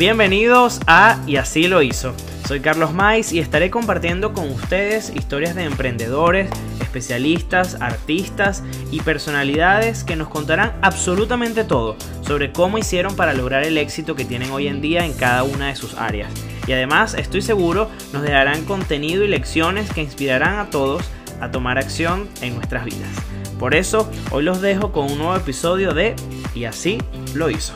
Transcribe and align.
Bienvenidos 0.00 0.80
a 0.86 1.22
Y 1.26 1.36
así 1.36 1.68
lo 1.68 1.82
hizo. 1.82 2.14
Soy 2.48 2.60
Carlos 2.60 2.94
Mais 2.94 3.34
y 3.34 3.38
estaré 3.38 3.68
compartiendo 3.68 4.32
con 4.32 4.50
ustedes 4.50 5.14
historias 5.14 5.54
de 5.54 5.64
emprendedores, 5.64 6.48
especialistas, 6.80 7.76
artistas 7.82 8.64
y 8.90 9.02
personalidades 9.02 10.02
que 10.02 10.16
nos 10.16 10.30
contarán 10.30 10.72
absolutamente 10.80 11.64
todo 11.64 11.96
sobre 12.26 12.50
cómo 12.50 12.78
hicieron 12.78 13.14
para 13.14 13.34
lograr 13.34 13.62
el 13.62 13.76
éxito 13.76 14.16
que 14.16 14.24
tienen 14.24 14.52
hoy 14.52 14.68
en 14.68 14.80
día 14.80 15.04
en 15.04 15.12
cada 15.12 15.42
una 15.42 15.66
de 15.66 15.76
sus 15.76 15.92
áreas. 15.92 16.32
Y 16.66 16.72
además, 16.72 17.12
estoy 17.12 17.42
seguro, 17.42 17.90
nos 18.14 18.22
dejarán 18.22 18.64
contenido 18.64 19.22
y 19.22 19.28
lecciones 19.28 19.92
que 19.92 20.00
inspirarán 20.00 20.60
a 20.60 20.70
todos 20.70 21.02
a 21.42 21.50
tomar 21.50 21.76
acción 21.76 22.26
en 22.40 22.54
nuestras 22.54 22.86
vidas. 22.86 23.10
Por 23.58 23.74
eso, 23.74 24.10
hoy 24.30 24.44
los 24.44 24.62
dejo 24.62 24.92
con 24.92 25.12
un 25.12 25.18
nuevo 25.18 25.36
episodio 25.36 25.92
de 25.92 26.16
Y 26.54 26.64
así 26.64 26.96
lo 27.34 27.50
hizo. 27.50 27.74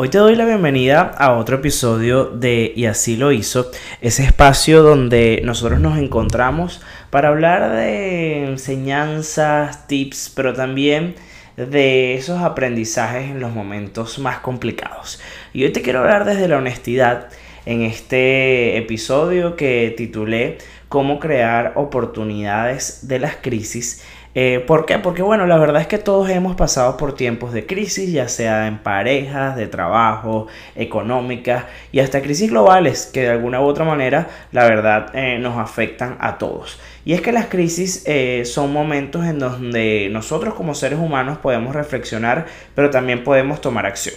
Hoy 0.00 0.10
te 0.10 0.18
doy 0.18 0.36
la 0.36 0.44
bienvenida 0.44 1.10
a 1.18 1.32
otro 1.32 1.56
episodio 1.56 2.26
de 2.26 2.72
Y 2.76 2.86
así 2.86 3.16
lo 3.16 3.32
hizo, 3.32 3.72
ese 4.00 4.22
espacio 4.22 4.84
donde 4.84 5.40
nosotros 5.42 5.80
nos 5.80 5.98
encontramos 5.98 6.80
para 7.10 7.30
hablar 7.30 7.72
de 7.72 8.44
enseñanzas, 8.44 9.88
tips, 9.88 10.30
pero 10.36 10.52
también 10.52 11.16
de 11.56 12.14
esos 12.14 12.40
aprendizajes 12.42 13.28
en 13.28 13.40
los 13.40 13.50
momentos 13.50 14.20
más 14.20 14.38
complicados. 14.38 15.20
Y 15.52 15.64
hoy 15.64 15.72
te 15.72 15.82
quiero 15.82 15.98
hablar 15.98 16.24
desde 16.24 16.46
la 16.46 16.58
honestidad 16.58 17.30
en 17.66 17.82
este 17.82 18.76
episodio 18.76 19.56
que 19.56 19.92
titulé 19.96 20.58
Cómo 20.88 21.18
crear 21.18 21.72
oportunidades 21.74 23.08
de 23.08 23.18
las 23.18 23.34
crisis 23.42 24.04
eh, 24.40 24.60
¿Por 24.60 24.86
qué? 24.86 25.00
Porque 25.00 25.20
bueno, 25.20 25.46
la 25.48 25.58
verdad 25.58 25.82
es 25.82 25.88
que 25.88 25.98
todos 25.98 26.30
hemos 26.30 26.54
pasado 26.54 26.96
por 26.96 27.16
tiempos 27.16 27.52
de 27.52 27.66
crisis, 27.66 28.12
ya 28.12 28.28
sea 28.28 28.68
en 28.68 28.78
parejas, 28.78 29.56
de 29.56 29.66
trabajo, 29.66 30.46
económicas 30.76 31.64
y 31.90 31.98
hasta 31.98 32.22
crisis 32.22 32.48
globales 32.48 33.06
que 33.12 33.22
de 33.22 33.30
alguna 33.30 33.60
u 33.60 33.64
otra 33.64 33.84
manera 33.84 34.28
la 34.52 34.62
verdad 34.62 35.10
eh, 35.12 35.40
nos 35.40 35.58
afectan 35.58 36.18
a 36.20 36.38
todos. 36.38 36.78
Y 37.04 37.14
es 37.14 37.20
que 37.20 37.32
las 37.32 37.46
crisis 37.46 38.04
eh, 38.06 38.44
son 38.44 38.72
momentos 38.72 39.26
en 39.26 39.40
donde 39.40 40.08
nosotros 40.12 40.54
como 40.54 40.76
seres 40.76 41.00
humanos 41.00 41.38
podemos 41.38 41.74
reflexionar, 41.74 42.46
pero 42.76 42.90
también 42.90 43.24
podemos 43.24 43.60
tomar 43.60 43.86
acción. 43.86 44.14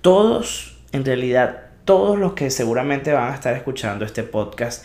Todos, 0.00 0.76
en 0.90 1.04
realidad, 1.04 1.66
todos 1.84 2.18
los 2.18 2.32
que 2.32 2.50
seguramente 2.50 3.12
van 3.12 3.30
a 3.30 3.34
estar 3.36 3.54
escuchando 3.54 4.04
este 4.04 4.24
podcast, 4.24 4.84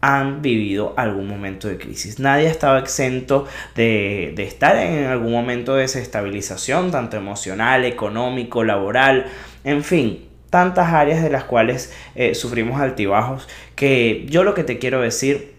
han 0.00 0.42
vivido 0.42 0.94
algún 0.96 1.26
momento 1.26 1.68
de 1.68 1.78
crisis. 1.78 2.20
Nadie 2.20 2.46
ha 2.46 2.50
estado 2.50 2.78
exento 2.78 3.46
de, 3.74 4.34
estar 4.38 4.76
en 4.76 5.06
algún 5.06 5.32
momento 5.32 5.74
de 5.74 5.82
desestabilización, 5.82 6.90
tanto 6.90 7.16
emocional, 7.16 7.84
económico, 7.84 8.62
laboral, 8.62 9.26
en 9.64 9.82
fin, 9.82 10.28
tantas 10.50 10.92
áreas 10.92 11.22
de 11.22 11.30
las 11.30 11.44
cuales 11.44 11.92
eh, 12.14 12.34
sufrimos 12.34 12.80
altibajos 12.80 13.48
que 13.74 14.26
yo 14.28 14.44
lo 14.44 14.54
que 14.54 14.64
te 14.64 14.78
quiero 14.78 15.00
decir 15.00 15.54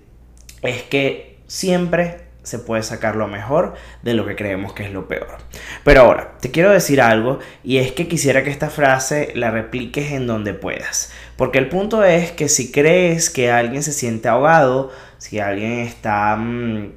es 0.61 0.83
que 0.83 1.37
siempre 1.47 2.28
se 2.49 2.59
puede 2.59 2.83
sacar 2.83 3.15
lo 3.15 3.27
mejor 3.27 3.75
de 4.01 4.13
lo 4.13 4.25
que 4.25 4.35
creemos 4.35 4.73
que 4.73 4.85
es 4.85 4.91
lo 4.91 5.07
peor. 5.07 5.37
Pero 5.83 6.01
ahora, 6.01 6.33
te 6.41 6.51
quiero 6.51 6.71
decir 6.71 7.01
algo 7.01 7.39
y 7.63 7.77
es 7.77 7.91
que 7.91 8.07
quisiera 8.07 8.43
que 8.43 8.49
esta 8.49 8.69
frase 8.69 9.31
la 9.35 9.51
repliques 9.51 10.11
en 10.11 10.27
donde 10.27 10.53
puedas. 10.53 11.11
Porque 11.37 11.59
el 11.59 11.69
punto 11.69 12.03
es 12.03 12.31
que 12.31 12.49
si 12.49 12.71
crees 12.71 13.29
que 13.29 13.51
alguien 13.51 13.83
se 13.83 13.93
siente 13.93 14.27
ahogado, 14.27 14.91
si 15.17 15.39
alguien 15.39 15.79
está... 15.79 16.35
Mm, 16.35 16.93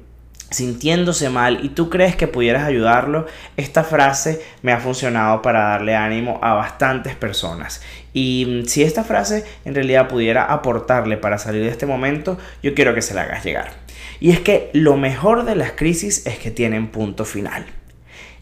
sintiéndose 0.53 1.29
mal 1.29 1.59
y 1.63 1.69
tú 1.69 1.89
crees 1.89 2.15
que 2.15 2.27
pudieras 2.27 2.63
ayudarlo, 2.63 3.25
esta 3.57 3.83
frase 3.83 4.41
me 4.61 4.71
ha 4.71 4.79
funcionado 4.79 5.41
para 5.41 5.69
darle 5.69 5.95
ánimo 5.95 6.39
a 6.41 6.53
bastantes 6.53 7.15
personas. 7.15 7.81
Y 8.13 8.63
mm, 8.63 8.67
si 8.67 8.83
esta 8.83 9.03
frase 9.03 9.43
en 9.65 9.75
realidad 9.75 10.07
pudiera 10.07 10.45
aportarle 10.45 11.17
para 11.17 11.37
salir 11.37 11.63
de 11.63 11.69
este 11.69 11.85
momento, 11.85 12.37
yo 12.61 12.73
quiero 12.73 12.93
que 12.93 13.01
se 13.01 13.13
la 13.13 13.23
hagas 13.23 13.43
llegar. 13.43 13.71
Y 14.19 14.31
es 14.31 14.39
que 14.39 14.69
lo 14.73 14.95
mejor 14.95 15.43
de 15.45 15.55
las 15.55 15.71
crisis 15.71 16.25
es 16.25 16.37
que 16.37 16.51
tienen 16.51 16.87
punto 16.87 17.25
final. 17.25 17.65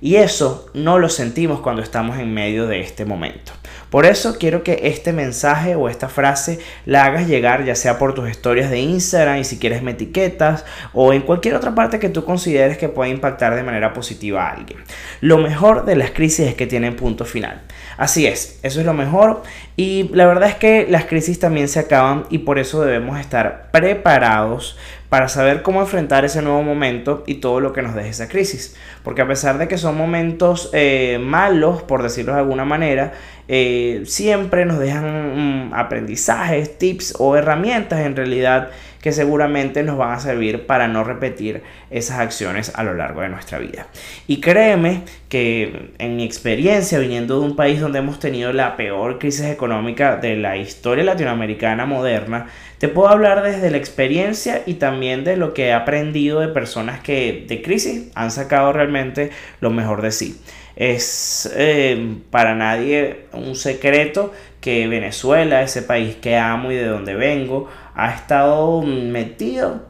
Y 0.01 0.15
eso 0.15 0.67
no 0.73 0.97
lo 0.97 1.09
sentimos 1.09 1.61
cuando 1.61 1.83
estamos 1.83 2.17
en 2.17 2.33
medio 2.33 2.65
de 2.65 2.81
este 2.81 3.05
momento. 3.05 3.53
Por 3.91 4.05
eso 4.05 4.37
quiero 4.39 4.63
que 4.63 4.79
este 4.83 5.11
mensaje 5.11 5.75
o 5.75 5.89
esta 5.89 6.07
frase 6.07 6.59
la 6.85 7.03
hagas 7.03 7.27
llegar 7.27 7.65
ya 7.65 7.75
sea 7.75 7.99
por 7.99 8.13
tus 8.13 8.29
historias 8.29 8.71
de 8.71 8.79
Instagram 8.79 9.39
y 9.39 9.43
si 9.43 9.59
quieres 9.59 9.83
me 9.83 9.91
etiquetas 9.91 10.63
o 10.93 11.11
en 11.11 11.21
cualquier 11.21 11.55
otra 11.55 11.75
parte 11.75 11.99
que 11.99 12.07
tú 12.07 12.23
consideres 12.23 12.77
que 12.77 12.87
pueda 12.87 13.11
impactar 13.11 13.53
de 13.53 13.63
manera 13.63 13.93
positiva 13.93 14.47
a 14.47 14.53
alguien. 14.53 14.79
Lo 15.19 15.37
mejor 15.37 15.83
de 15.83 15.97
las 15.97 16.11
crisis 16.11 16.47
es 16.47 16.55
que 16.55 16.67
tienen 16.67 16.95
punto 16.95 17.25
final. 17.25 17.61
Así 17.97 18.25
es, 18.25 18.59
eso 18.63 18.79
es 18.79 18.85
lo 18.85 18.93
mejor 18.93 19.43
y 19.75 20.09
la 20.13 20.25
verdad 20.25 20.47
es 20.47 20.55
que 20.55 20.87
las 20.89 21.05
crisis 21.05 21.39
también 21.39 21.67
se 21.67 21.79
acaban 21.79 22.23
y 22.29 22.39
por 22.39 22.59
eso 22.59 22.81
debemos 22.83 23.19
estar 23.19 23.69
preparados 23.71 24.77
para 25.11 25.27
saber 25.27 25.61
cómo 25.61 25.81
enfrentar 25.81 26.23
ese 26.23 26.41
nuevo 26.41 26.63
momento 26.63 27.25
y 27.27 27.35
todo 27.35 27.59
lo 27.59 27.73
que 27.73 27.81
nos 27.81 27.93
deje 27.95 28.07
esa 28.07 28.29
crisis. 28.29 28.77
Porque 29.03 29.21
a 29.21 29.27
pesar 29.27 29.57
de 29.57 29.67
que 29.67 29.77
son 29.77 29.97
momentos 29.97 30.69
eh, 30.71 31.19
malos, 31.21 31.83
por 31.83 32.01
decirlo 32.01 32.31
de 32.31 32.39
alguna 32.39 32.63
manera, 32.63 33.11
eh, 33.53 34.03
siempre 34.05 34.63
nos 34.63 34.79
dejan 34.79 35.67
mm, 35.67 35.73
aprendizajes, 35.73 36.77
tips 36.77 37.15
o 37.19 37.35
herramientas 37.35 37.99
en 37.99 38.15
realidad 38.15 38.69
que 39.01 39.11
seguramente 39.11 39.83
nos 39.83 39.97
van 39.97 40.13
a 40.13 40.19
servir 40.21 40.65
para 40.65 40.87
no 40.87 41.03
repetir 41.03 41.61
esas 41.89 42.19
acciones 42.19 42.71
a 42.75 42.83
lo 42.83 42.93
largo 42.93 43.19
de 43.19 43.27
nuestra 43.27 43.57
vida. 43.59 43.87
Y 44.25 44.39
créeme 44.39 45.01
que 45.27 45.91
en 45.97 46.15
mi 46.15 46.23
experiencia, 46.23 46.97
viniendo 46.99 47.41
de 47.41 47.45
un 47.45 47.57
país 47.57 47.81
donde 47.81 47.99
hemos 47.99 48.19
tenido 48.19 48.53
la 48.53 48.77
peor 48.77 49.19
crisis 49.19 49.47
económica 49.47 50.15
de 50.15 50.37
la 50.37 50.55
historia 50.55 51.03
latinoamericana 51.03 51.85
moderna, 51.85 52.47
te 52.77 52.87
puedo 52.87 53.09
hablar 53.09 53.43
desde 53.43 53.69
la 53.69 53.77
experiencia 53.77 54.61
y 54.65 54.75
también 54.75 55.25
de 55.25 55.35
lo 55.35 55.53
que 55.53 55.67
he 55.67 55.73
aprendido 55.73 56.39
de 56.39 56.47
personas 56.47 57.01
que 57.01 57.45
de 57.49 57.61
crisis 57.61 58.11
han 58.15 58.31
sacado 58.31 58.71
realmente 58.71 59.31
lo 59.59 59.71
mejor 59.71 60.01
de 60.01 60.11
sí. 60.11 60.39
Es 60.75 61.51
eh, 61.55 62.15
para 62.29 62.55
nadie 62.55 63.25
un 63.47 63.55
secreto 63.55 64.31
que 64.59 64.87
Venezuela, 64.87 65.61
ese 65.61 65.81
país 65.81 66.15
que 66.15 66.37
amo 66.37 66.71
y 66.71 66.75
de 66.75 66.85
donde 66.85 67.15
vengo, 67.15 67.69
ha 67.95 68.13
estado 68.13 68.81
metido 68.81 69.83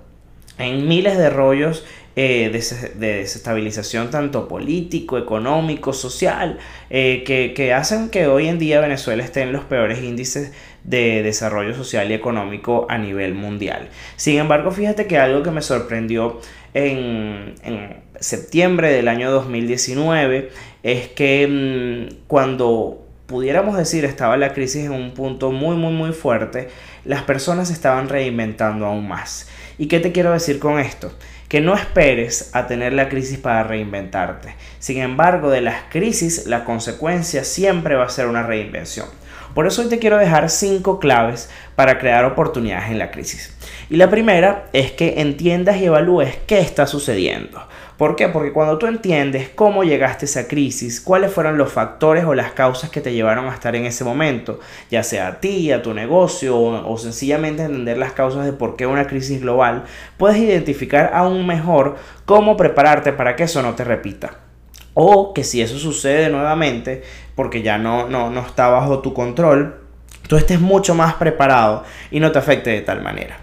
en 0.57 0.87
miles 0.87 1.17
de 1.17 1.29
rollos 1.29 1.83
eh, 2.17 2.49
de, 2.51 3.07
desestabilización 3.19 4.09
tanto 4.09 4.49
político, 4.49 5.17
económico, 5.17 5.93
social, 5.93 6.57
eh, 6.89 7.23
que, 7.25 7.53
que, 7.55 7.73
hacen 7.73 8.09
que 8.09 8.27
hoy 8.27 8.49
en 8.49 8.59
día 8.59 8.81
Venezuela 8.81 9.23
esté 9.23 9.43
en 9.43 9.53
los 9.53 9.63
peores 9.63 10.03
índices 10.03 10.51
de 10.83 11.23
desarrollo 11.23 11.73
social 11.73 12.11
y 12.11 12.13
económico 12.13 12.85
a 12.89 12.97
nivel 12.97 13.33
mundial. 13.33 13.87
Sin 14.17 14.39
embargo, 14.39 14.71
fíjate 14.71 15.07
que 15.07 15.17
algo 15.17 15.41
que 15.41 15.51
me 15.51 15.61
sorprendió 15.61 16.41
en, 16.73 17.55
en 17.63 18.03
septiembre 18.19 18.91
del 18.91 19.07
año 19.07 19.31
2019 19.31 20.51
es 20.83 21.07
que 21.09 21.47
mm, 21.47 22.25
cuando 22.27 23.05
pudiéramos 23.31 23.77
decir 23.77 24.05
estaba 24.05 24.37
la 24.37 24.53
crisis 24.53 24.85
en 24.85 24.91
un 24.91 25.13
punto 25.13 25.51
muy 25.51 25.75
muy 25.75 25.93
muy 25.93 26.11
fuerte, 26.11 26.69
las 27.05 27.23
personas 27.23 27.71
estaban 27.71 28.09
reinventando 28.09 28.85
aún 28.85 29.07
más. 29.07 29.47
¿Y 29.77 29.87
qué 29.87 29.99
te 29.99 30.11
quiero 30.11 30.31
decir 30.31 30.59
con 30.59 30.79
esto? 30.79 31.11
Que 31.47 31.61
no 31.61 31.73
esperes 31.73 32.51
a 32.53 32.67
tener 32.67 32.93
la 32.93 33.09
crisis 33.09 33.39
para 33.39 33.63
reinventarte. 33.63 34.53
Sin 34.77 34.99
embargo, 34.99 35.49
de 35.49 35.61
las 35.61 35.83
crisis 35.89 36.45
la 36.45 36.65
consecuencia 36.65 37.43
siempre 37.43 37.95
va 37.95 38.05
a 38.05 38.09
ser 38.09 38.27
una 38.27 38.43
reinvención. 38.43 39.07
Por 39.53 39.67
eso 39.67 39.81
hoy 39.81 39.89
te 39.89 39.99
quiero 39.99 40.17
dejar 40.17 40.49
cinco 40.49 40.99
claves 40.99 41.49
para 41.75 41.99
crear 41.99 42.25
oportunidades 42.25 42.89
en 42.89 42.99
la 42.99 43.11
crisis. 43.11 43.55
Y 43.89 43.97
la 43.97 44.09
primera 44.09 44.67
es 44.71 44.91
que 44.91 45.21
entiendas 45.21 45.77
y 45.77 45.85
evalúes 45.85 46.37
qué 46.47 46.59
está 46.59 46.87
sucediendo. 46.87 47.61
¿Por 48.01 48.15
qué? 48.15 48.29
Porque 48.29 48.51
cuando 48.51 48.79
tú 48.79 48.87
entiendes 48.87 49.49
cómo 49.49 49.83
llegaste 49.83 50.25
a 50.25 50.29
esa 50.29 50.47
crisis, 50.47 50.99
cuáles 50.99 51.31
fueron 51.31 51.59
los 51.59 51.71
factores 51.71 52.23
o 52.23 52.33
las 52.33 52.51
causas 52.53 52.89
que 52.89 52.99
te 52.99 53.13
llevaron 53.13 53.45
a 53.45 53.53
estar 53.53 53.75
en 53.75 53.85
ese 53.85 54.03
momento, 54.03 54.59
ya 54.89 55.03
sea 55.03 55.27
a 55.27 55.39
ti, 55.39 55.71
a 55.71 55.83
tu 55.83 55.93
negocio 55.93 56.57
o, 56.59 56.97
sencillamente 56.97 57.61
entender 57.61 57.99
las 57.99 58.13
causas 58.13 58.45
de 58.45 58.53
por 58.53 58.75
qué 58.75 58.87
una 58.87 59.05
crisis 59.05 59.41
global, 59.41 59.83
puedes 60.17 60.37
identificar 60.37 61.11
aún 61.13 61.45
mejor 61.45 61.97
cómo 62.25 62.57
prepararte 62.57 63.13
para 63.13 63.35
que 63.35 63.43
eso 63.43 63.61
no 63.61 63.75
te 63.75 63.83
repita. 63.83 64.50
O 64.93 65.33
que 65.33 65.43
si 65.43 65.61
eso 65.61 65.77
sucede 65.77 66.29
nuevamente, 66.29 67.03
porque 67.35 67.61
ya 67.61 67.77
no, 67.77 68.07
no, 68.07 68.29
no 68.29 68.41
está 68.41 68.67
bajo 68.67 68.99
tu 68.99 69.13
control, 69.13 69.81
tú 70.27 70.37
estés 70.37 70.59
mucho 70.59 70.95
más 70.95 71.15
preparado 71.15 71.83
y 72.11 72.19
no 72.19 72.31
te 72.31 72.39
afecte 72.39 72.69
de 72.69 72.81
tal 72.81 73.01
manera. 73.01 73.39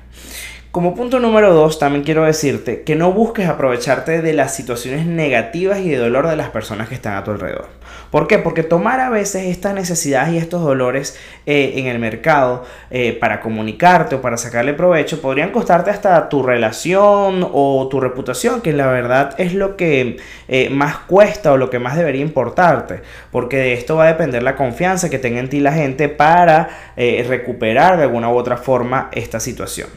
Como 0.71 0.95
punto 0.95 1.19
número 1.19 1.55
dos, 1.55 1.79
también 1.79 2.05
quiero 2.05 2.25
decirte 2.25 2.83
que 2.83 2.95
no 2.95 3.12
busques 3.12 3.49
aprovecharte 3.49 4.21
de 4.21 4.33
las 4.35 4.55
situaciones 4.55 5.06
negativas 5.06 5.79
y 5.81 5.89
de 5.89 5.97
dolor 5.97 6.29
de 6.29 6.37
las 6.37 6.50
personas 6.50 6.89
que 6.89 6.95
están 6.95 7.17
a 7.17 7.25
tu 7.25 7.31
alrededor. 7.31 7.69
¿Por 8.11 8.26
qué? 8.26 8.38
Porque 8.38 8.62
tomar 8.62 9.00
a 9.00 9.11
veces 9.11 9.46
estas 9.46 9.75
necesidades 9.75 10.32
y 10.32 10.38
estos 10.38 10.62
dolores 10.62 11.19
eh, 11.46 11.75
en 11.76 11.87
el 11.87 11.99
mercado 11.99 12.64
eh, 12.90 13.12
para 13.12 13.40
comunicarte 13.40 14.17
o 14.17 14.23
para 14.23 14.37
sacarle 14.38 14.73
provecho 14.73 15.20
podrían 15.20 15.50
costarte 15.50 15.90
hasta 15.90 16.29
tu 16.29 16.43
relación 16.43 17.46
o 17.52 17.87
tu 17.90 18.00
reputación, 18.00 18.62
que 18.62 18.73
la 18.73 18.87
verdad 18.87 19.35
es 19.38 19.52
lo 19.52 19.76
que 19.76 20.17
eh, 20.49 20.70
más 20.70 20.96
cuesta 20.99 21.52
o 21.52 21.56
lo 21.58 21.69
que 21.69 21.79
más 21.79 21.96
debería 21.96 22.23
importarte, 22.23 23.02
porque 23.31 23.58
de 23.58 23.73
esto 23.75 23.96
va 23.96 24.05
a 24.05 24.08
depender 24.08 24.43
la 24.43 24.56
confianza 24.56 25.11
que 25.11 25.19
tenga 25.19 25.40
en 25.40 25.49
ti 25.49 25.61
la 25.61 25.73
gente 25.73 26.08
para 26.08 26.69
recuperar 26.96 27.96
de 27.96 28.05
alguna 28.05 28.29
u 28.31 28.37
otra 28.37 28.56
forma 28.56 29.08
esta 29.12 29.38
situación. 29.38 29.88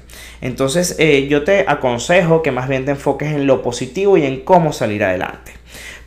Entonces 0.42 0.98
yo 1.30 1.44
te 1.44 1.66
aconsejo 1.68 2.42
que 2.42 2.52
más 2.52 2.68
bien 2.68 2.86
te 2.86 2.92
enfoques 2.92 3.34
en 3.34 3.48
lo 3.48 3.62
positivo 3.62 4.18
y 4.18 4.26
en 4.26 4.42
cómo 4.42 4.74
salir 4.74 5.04
adelante. 5.04 5.61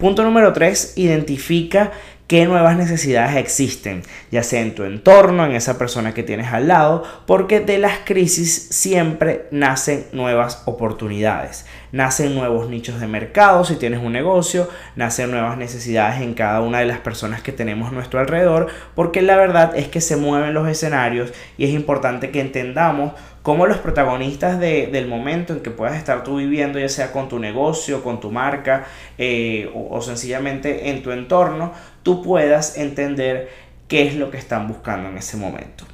Punto 0.05 0.23
número 0.23 0.53
3, 0.53 0.99
identifica 0.99 1.91
qué 2.27 2.45
nuevas 2.45 2.77
necesidades 2.77 3.37
existen, 3.37 4.03
ya 4.31 4.43
sea 4.43 4.61
en 4.61 4.75
tu 4.75 4.85
entorno, 4.85 5.47
en 5.47 5.53
esa 5.53 5.79
persona 5.79 6.13
que 6.13 6.23
tienes 6.23 6.53
al 6.53 6.69
lado, 6.69 7.05
porque 7.27 7.61
de 7.61 7.79
las 7.79 8.01
crisis 8.05 8.69
siempre 8.71 9.47
nacen 9.51 10.05
nuevas 10.13 10.61
oportunidades, 10.67 11.65
nacen 11.95 12.35
nuevos 12.35 12.69
nichos 12.69 13.01
de 13.01 13.07
mercado 13.07 13.65
si 13.65 13.77
tienes 13.77 14.03
un 14.03 14.13
negocio, 14.13 14.69
nacen 14.97 15.31
nuevas 15.31 15.57
necesidades 15.57 16.21
en 16.23 16.35
cada 16.35 16.61
una 16.61 16.81
de 16.81 16.87
las 16.87 16.99
personas 16.99 17.41
que 17.41 17.53
tenemos 17.53 17.91
a 17.91 17.93
nuestro 17.93 18.19
alrededor, 18.19 18.67
porque 18.97 19.23
la 19.23 19.37
verdad 19.37 19.77
es 19.77 19.87
que 19.87 20.01
se 20.01 20.17
mueven 20.17 20.55
los 20.55 20.69
escenarios 20.69 21.33
y 21.57 21.67
es 21.67 21.71
importante 21.71 22.33
que 22.33 22.41
entendamos 22.41 23.13
cómo 23.43 23.67
los 23.67 23.77
protagonistas 23.77 24.59
del 24.59 25.07
momento 25.07 25.53
en 25.53 25.61
que 25.61 25.71
puedas 25.71 25.97
estar 25.97 26.25
tú 26.25 26.39
viviendo, 26.39 26.81
ya 26.81 26.89
sea 26.89 27.13
con 27.13 27.29
tu 27.29 27.39
negocio, 27.39 28.03
con 28.03 28.19
tu 28.19 28.33
marca 28.33 28.87
eh, 29.17 29.71
o, 29.75 30.03
sencillamente 30.03 30.91
en 30.91 31.03
tu 31.03 31.13
entorno, 31.13 31.73
tú 32.03 32.23
puedas 32.23 32.77
entender 32.77 33.51
qué 33.89 34.07
es 34.07 34.15
lo 34.15 34.31
que 34.31 34.39
están 34.39 34.69
buscando 34.69 35.09
en 35.09 35.19
ese 35.19 35.37
momento. 35.37 35.85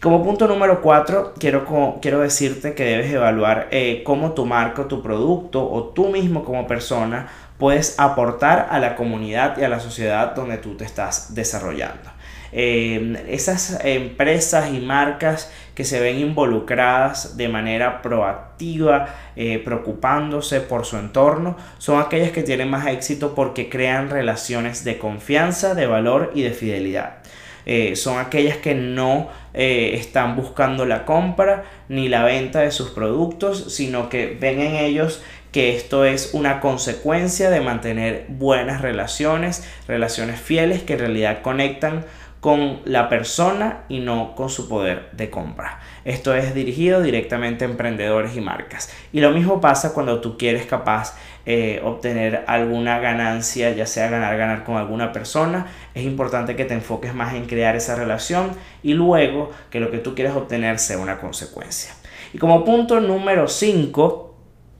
Como 0.00 0.22
punto 0.22 0.46
número 0.46 0.80
cuatro, 0.82 1.34
quiero, 1.38 1.98
quiero 2.00 2.20
decirte 2.20 2.74
que 2.74 2.84
debes 2.84 3.12
evaluar 3.12 3.68
eh, 3.70 4.02
cómo 4.04 4.32
tu 4.32 4.46
marca, 4.46 4.88
tu 4.88 5.02
producto 5.02 5.68
o 5.68 5.84
tú 5.84 6.08
mismo 6.08 6.44
como 6.44 6.66
persona 6.66 7.28
puedes 7.58 7.98
aportar 7.98 8.68
a 8.70 8.78
la 8.78 8.96
comunidad 8.96 9.56
y 9.58 9.64
a 9.64 9.68
la 9.68 9.80
sociedad 9.80 10.34
donde 10.34 10.58
tú 10.58 10.76
te 10.76 10.84
estás 10.84 11.34
desarrollando. 11.34 12.15
Eh, 12.58 13.22
esas 13.28 13.84
empresas 13.84 14.72
y 14.72 14.78
marcas 14.78 15.52
que 15.74 15.84
se 15.84 16.00
ven 16.00 16.18
involucradas 16.18 17.36
de 17.36 17.48
manera 17.48 18.00
proactiva, 18.00 19.14
eh, 19.36 19.60
preocupándose 19.62 20.62
por 20.62 20.86
su 20.86 20.96
entorno, 20.96 21.58
son 21.76 22.00
aquellas 22.00 22.30
que 22.30 22.42
tienen 22.42 22.70
más 22.70 22.86
éxito 22.86 23.34
porque 23.34 23.68
crean 23.68 24.08
relaciones 24.08 24.84
de 24.84 24.96
confianza, 24.96 25.74
de 25.74 25.86
valor 25.86 26.32
y 26.34 26.44
de 26.44 26.52
fidelidad. 26.52 27.18
Eh, 27.66 27.94
son 27.94 28.18
aquellas 28.18 28.56
que 28.56 28.74
no 28.74 29.28
están 29.52 30.36
buscando 30.36 30.84
la 30.84 31.06
compra 31.06 31.64
ni 31.88 32.10
la 32.10 32.24
venta 32.24 32.60
de 32.60 32.70
sus 32.70 32.90
productos, 32.90 33.74
sino 33.74 34.10
que 34.10 34.36
ven 34.38 34.60
en 34.60 34.76
ellos 34.76 35.22
que 35.50 35.74
esto 35.74 36.04
es 36.04 36.34
una 36.34 36.60
consecuencia 36.60 37.48
de 37.48 37.62
mantener 37.62 38.26
buenas 38.28 38.82
relaciones, 38.82 39.66
relaciones 39.88 40.38
fieles 40.38 40.82
que 40.82 40.92
en 40.92 40.98
realidad 40.98 41.40
conectan 41.40 42.04
con 42.40 42.80
la 42.84 43.08
persona 43.08 43.84
y 43.88 44.00
no 44.00 44.34
con 44.34 44.50
su 44.50 44.68
poder 44.68 45.10
de 45.12 45.30
compra. 45.30 45.80
Esto 46.04 46.34
es 46.34 46.54
dirigido 46.54 47.02
directamente 47.02 47.64
a 47.64 47.68
emprendedores 47.68 48.36
y 48.36 48.40
marcas. 48.40 48.90
Y 49.12 49.20
lo 49.20 49.30
mismo 49.32 49.60
pasa 49.60 49.92
cuando 49.92 50.20
tú 50.20 50.38
quieres 50.38 50.66
capaz 50.66 51.16
eh, 51.46 51.80
obtener 51.84 52.44
alguna 52.46 52.98
ganancia, 52.98 53.70
ya 53.70 53.86
sea 53.86 54.08
ganar, 54.08 54.36
ganar 54.36 54.64
con 54.64 54.76
alguna 54.76 55.12
persona. 55.12 55.66
Es 55.94 56.04
importante 56.04 56.56
que 56.56 56.64
te 56.64 56.74
enfoques 56.74 57.14
más 57.14 57.34
en 57.34 57.46
crear 57.46 57.76
esa 57.76 57.96
relación 57.96 58.50
y 58.82 58.94
luego 58.94 59.50
que 59.70 59.80
lo 59.80 59.90
que 59.90 59.98
tú 59.98 60.14
quieres 60.14 60.34
obtener 60.34 60.78
sea 60.78 60.98
una 60.98 61.18
consecuencia. 61.18 61.92
Y 62.32 62.38
como 62.38 62.64
punto 62.64 63.00
número 63.00 63.48
5, 63.48 64.26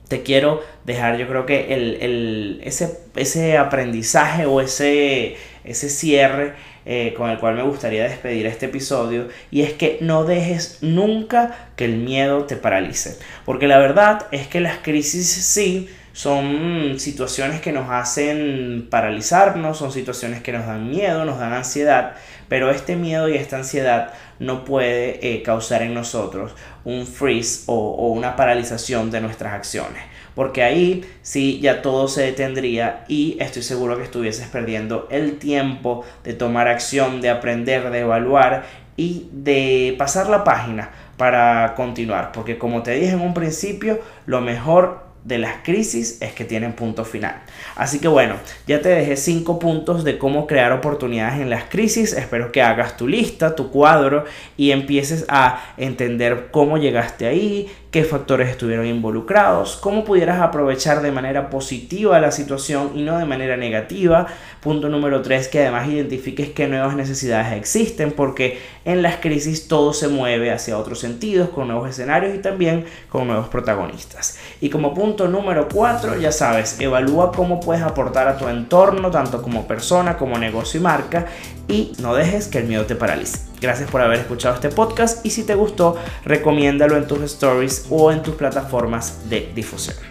te 0.07 0.23
quiero 0.23 0.61
dejar 0.85 1.17
yo 1.17 1.27
creo 1.27 1.45
que 1.45 1.73
el, 1.73 2.61
ese, 2.63 2.99
ese 3.15 3.57
aprendizaje 3.57 4.45
o 4.45 4.61
ese, 4.61 5.35
ese 5.63 5.89
cierre 5.89 6.53
eh, 6.89 7.13
con 7.17 7.29
el 7.29 7.37
cual 7.37 7.55
me 7.55 7.63
gustaría 7.63 8.05
despedir 8.05 8.45
este 8.45 8.67
episodio 8.67 9.27
y 9.51 9.63
es 9.63 9.73
que 9.73 9.97
no 9.99 10.23
dejes 10.23 10.77
nunca 10.79 11.67
que 11.75 11.83
el 11.83 11.97
miedo 11.97 12.45
te 12.45 12.55
paralice. 12.55 13.17
Porque 13.43 13.67
la 13.67 13.77
verdad 13.77 14.27
es 14.31 14.47
que 14.47 14.61
las 14.61 14.77
crisis 14.77 15.27
sí 15.27 15.89
son 16.13 16.95
situaciones 16.97 17.59
que 17.59 17.73
nos 17.73 17.89
hacen 17.89 18.87
paralizarnos, 18.89 19.77
son 19.77 19.91
situaciones 19.91 20.41
que 20.41 20.53
nos 20.53 20.65
dan 20.65 20.89
miedo, 20.89 21.25
nos 21.25 21.39
dan 21.39 21.51
ansiedad, 21.51 22.15
pero 22.47 22.71
este 22.71 22.95
miedo 22.95 23.27
y 23.27 23.35
esta 23.35 23.57
ansiedad 23.57 24.13
no 24.39 24.63
puede 24.63 25.19
eh, 25.27 25.43
causar 25.43 25.81
en 25.81 25.93
nosotros 25.93 26.53
un 26.85 27.05
freeze 27.05 27.63
o 27.65 28.07
una 28.13 28.37
paralización 28.37 29.11
de 29.11 29.19
nuestras 29.19 29.53
acciones 29.53 30.01
porque 30.37 30.61
ahí 30.61 31.03
sí 31.23 31.59
ya 31.61 31.81
todo 31.81 32.07
se 32.07 32.21
detendría 32.21 33.05
y 33.07 33.37
estoy 33.39 33.63
seguro 33.63 33.97
que 33.97 34.03
estuvieses 34.03 34.45
perdiendo 34.45 35.07
el 35.09 35.39
tiempo 35.39 36.05
de 36.23 36.33
tomar 36.33 36.67
acción, 36.67 37.21
de 37.21 37.31
aprender, 37.31 37.89
de 37.89 38.01
evaluar 38.01 38.65
y 38.95 39.29
de 39.31 39.95
pasar 39.97 40.29
la 40.29 40.43
página 40.43 40.91
para 41.17 41.73
continuar, 41.75 42.33
porque 42.33 42.59
como 42.59 42.83
te 42.83 42.91
dije 42.91 43.13
en 43.13 43.21
un 43.21 43.33
principio, 43.33 43.99
lo 44.27 44.39
mejor 44.39 45.07
de 45.27 45.39
las 45.39 45.55
crisis 45.63 46.21
es 46.21 46.31
que 46.31 46.45
tienen 46.45 46.71
punto 46.73 47.03
final. 47.03 47.41
Así 47.75 47.99
que 47.99 48.07
bueno, 48.07 48.35
ya 48.65 48.81
te 48.81 48.89
dejé 48.89 49.17
cinco 49.17 49.59
puntos 49.59 50.05
de 50.05 50.17
cómo 50.17 50.47
crear 50.47 50.71
oportunidades 50.71 51.41
en 51.41 51.49
las 51.49 51.65
crisis. 51.65 52.13
Espero 52.13 52.53
que 52.53 52.61
hagas 52.61 52.95
tu 52.95 53.09
lista, 53.09 53.53
tu 53.53 53.69
cuadro 53.69 54.23
y 54.55 54.71
empieces 54.71 55.25
a 55.27 55.73
entender 55.75 56.47
cómo 56.51 56.77
llegaste 56.77 57.27
ahí, 57.27 57.69
qué 57.97 58.03
factores 58.03 58.49
estuvieron 58.49 58.85
involucrados, 58.85 59.75
cómo 59.75 60.05
pudieras 60.05 60.39
aprovechar 60.39 61.01
de 61.01 61.11
manera 61.11 61.49
positiva 61.49 62.19
la 62.19 62.29
situación 62.29 62.91
y 62.93 63.01
no 63.01 63.17
de 63.17 63.25
manera 63.25 63.57
negativa. 63.57 64.27
Punto 64.61 64.87
número 64.87 65.23
tres, 65.23 65.47
que 65.47 65.61
además 65.61 65.87
identifiques 65.87 66.49
qué 66.49 66.67
nuevas 66.67 66.95
necesidades 66.95 67.57
existen, 67.57 68.11
porque 68.11 68.59
en 68.85 69.01
las 69.01 69.15
crisis 69.15 69.67
todo 69.67 69.93
se 69.93 70.09
mueve 70.09 70.51
hacia 70.51 70.77
otros 70.77 70.99
sentidos, 70.99 71.49
con 71.49 71.69
nuevos 71.69 71.89
escenarios 71.89 72.35
y 72.35 72.37
también 72.37 72.85
con 73.09 73.25
nuevos 73.25 73.47
protagonistas. 73.47 74.37
Y 74.61 74.69
como 74.69 74.93
punto 74.93 75.27
número 75.27 75.67
4, 75.67 76.19
ya 76.19 76.31
sabes, 76.31 76.79
evalúa 76.79 77.31
cómo 77.31 77.59
puedes 77.59 77.81
aportar 77.81 78.27
a 78.27 78.37
tu 78.37 78.47
entorno, 78.47 79.09
tanto 79.09 79.41
como 79.41 79.67
persona, 79.67 80.17
como 80.17 80.37
negocio 80.37 80.79
y 80.79 80.83
marca, 80.83 81.25
y 81.67 81.93
no 81.99 82.15
dejes 82.15 82.47
que 82.47 82.59
el 82.59 82.65
miedo 82.65 82.85
te 82.85 82.95
paralice. 82.95 83.39
Gracias 83.59 83.89
por 83.89 84.01
haber 84.01 84.19
escuchado 84.19 84.55
este 84.55 84.69
podcast 84.69 85.25
y 85.25 85.31
si 85.31 85.43
te 85.43 85.55
gustó, 85.55 85.97
recomiéndalo 86.23 86.95
en 86.95 87.07
tus 87.07 87.21
stories 87.23 87.87
o 87.89 88.11
en 88.11 88.21
tus 88.21 88.35
plataformas 88.35 89.29
de 89.29 89.51
difusión. 89.53 90.06